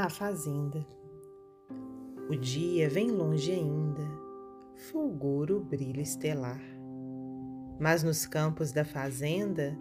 [0.00, 0.86] A fazenda.
[2.30, 4.08] O dia vem longe ainda,
[4.76, 6.62] fulgura o brilho estelar.
[7.80, 9.76] Mas nos campos da fazenda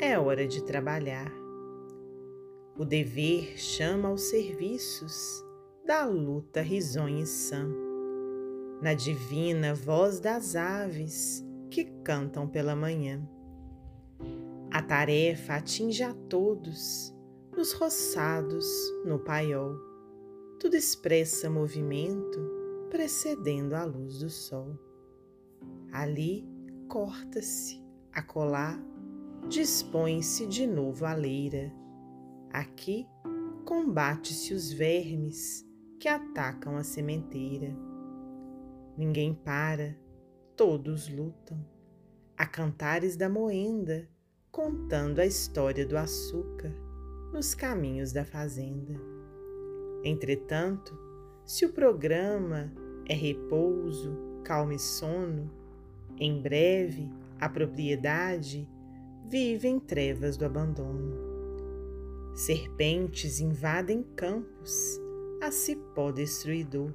[0.00, 1.30] é hora de trabalhar.
[2.76, 5.14] O dever chama aos serviços
[5.86, 7.64] da luta risonha e sã,
[8.82, 13.22] na divina voz das aves que cantam pela manhã.
[14.72, 17.14] A tarefa atinge a todos
[17.62, 18.66] nos roçados,
[19.04, 19.76] no paiol.
[20.58, 22.40] Tudo expressa movimento
[22.90, 24.76] precedendo a luz do sol.
[25.92, 26.44] Ali
[26.88, 27.80] corta-se,
[28.12, 28.76] acolá,
[29.48, 31.72] dispõe-se de novo a leira.
[32.50, 33.06] Aqui
[33.64, 35.64] combate-se os vermes
[36.00, 37.72] que atacam a sementeira.
[38.98, 39.96] Ninguém para,
[40.56, 41.64] todos lutam,
[42.36, 44.10] a cantares da moenda,
[44.50, 46.90] contando a história do açúcar
[47.32, 48.94] nos caminhos da fazenda.
[50.04, 50.96] Entretanto,
[51.44, 52.72] se o programa
[53.08, 55.50] é repouso, calma e sono,
[56.18, 58.68] em breve a propriedade
[59.28, 61.16] vive em trevas do abandono.
[62.34, 65.00] Serpentes invadem campos,
[65.40, 66.92] a cipó destruidor.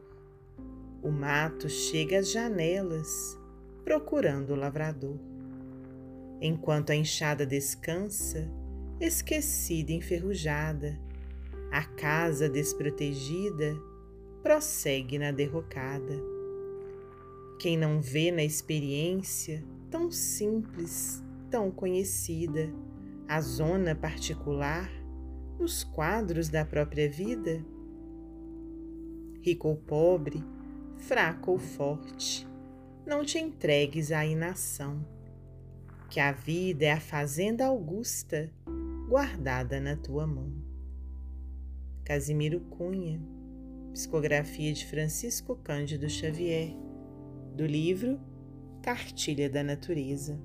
[1.02, 3.40] O mato chega às janelas,
[3.84, 5.18] procurando o lavrador.
[6.42, 8.50] Enquanto a enxada descansa,
[9.00, 11.00] esquecida e enferrujada,
[11.72, 13.78] a casa desprotegida
[14.42, 16.16] prossegue na derrocada.
[17.60, 22.70] Quem não vê na experiência tão simples, tão conhecida,
[23.28, 24.90] a zona particular
[25.60, 27.64] nos quadros da própria vida?
[29.42, 30.44] Rico ou pobre,
[30.98, 32.48] fraco ou forte,
[33.06, 35.06] não te entregues à inação,
[36.10, 38.52] que a vida é a fazenda augusta
[39.08, 40.52] guardada na tua mão.
[42.04, 43.22] Casimiro Cunha,
[43.94, 46.76] psicografia de Francisco Cândido Xavier,
[47.56, 48.20] do livro
[48.84, 50.38] Cartilha da Natureza.